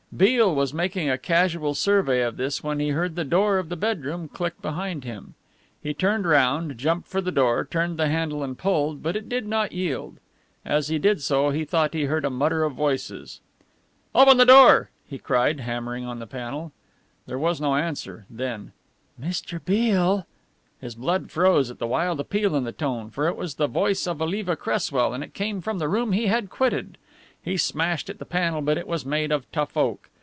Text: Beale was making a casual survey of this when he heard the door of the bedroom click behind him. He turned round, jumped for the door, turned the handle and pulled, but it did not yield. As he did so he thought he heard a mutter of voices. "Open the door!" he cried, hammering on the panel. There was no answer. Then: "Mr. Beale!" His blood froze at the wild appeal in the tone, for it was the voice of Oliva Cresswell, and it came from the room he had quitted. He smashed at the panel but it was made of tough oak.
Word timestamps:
Beale 0.13 0.53
was 0.53 0.73
making 0.73 1.09
a 1.09 1.17
casual 1.17 1.73
survey 1.73 2.21
of 2.21 2.35
this 2.35 2.61
when 2.61 2.81
he 2.81 2.89
heard 2.89 3.15
the 3.15 3.23
door 3.23 3.59
of 3.59 3.69
the 3.69 3.77
bedroom 3.77 4.27
click 4.27 4.61
behind 4.61 5.05
him. 5.05 5.35
He 5.81 5.93
turned 5.93 6.27
round, 6.27 6.77
jumped 6.77 7.07
for 7.07 7.21
the 7.21 7.31
door, 7.31 7.63
turned 7.63 7.97
the 7.97 8.09
handle 8.09 8.43
and 8.43 8.57
pulled, 8.57 9.01
but 9.01 9.15
it 9.15 9.29
did 9.29 9.47
not 9.47 9.71
yield. 9.71 10.17
As 10.65 10.89
he 10.89 10.99
did 10.99 11.21
so 11.21 11.51
he 11.51 11.63
thought 11.63 11.93
he 11.93 12.03
heard 12.05 12.25
a 12.25 12.29
mutter 12.29 12.65
of 12.65 12.73
voices. 12.73 13.39
"Open 14.13 14.35
the 14.35 14.43
door!" 14.45 14.89
he 15.07 15.17
cried, 15.17 15.61
hammering 15.61 16.05
on 16.05 16.19
the 16.19 16.27
panel. 16.27 16.73
There 17.25 17.39
was 17.39 17.61
no 17.61 17.75
answer. 17.77 18.25
Then: 18.29 18.73
"Mr. 19.19 19.63
Beale!" 19.63 20.27
His 20.81 20.93
blood 20.95 21.31
froze 21.31 21.71
at 21.71 21.79
the 21.79 21.87
wild 21.87 22.19
appeal 22.19 22.53
in 22.57 22.65
the 22.65 22.71
tone, 22.73 23.11
for 23.11 23.29
it 23.29 23.37
was 23.37 23.55
the 23.55 23.67
voice 23.67 24.05
of 24.07 24.21
Oliva 24.21 24.57
Cresswell, 24.57 25.13
and 25.13 25.23
it 25.23 25.33
came 25.33 25.61
from 25.61 25.79
the 25.79 25.87
room 25.87 26.11
he 26.11 26.27
had 26.27 26.49
quitted. 26.49 26.97
He 27.43 27.57
smashed 27.57 28.07
at 28.11 28.19
the 28.19 28.25
panel 28.25 28.61
but 28.61 28.77
it 28.77 28.85
was 28.85 29.03
made 29.03 29.31
of 29.31 29.51
tough 29.51 29.75
oak. 29.75 30.09